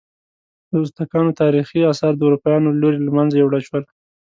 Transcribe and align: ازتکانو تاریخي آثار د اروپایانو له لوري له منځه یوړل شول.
ازتکانو 0.81 1.37
تاریخي 1.41 1.79
آثار 1.91 2.13
د 2.15 2.21
اروپایانو 2.27 2.67
له 2.71 2.79
لوري 2.81 2.99
له 3.03 3.11
منځه 3.17 3.35
یوړل 3.37 3.61
شول. 3.67 3.83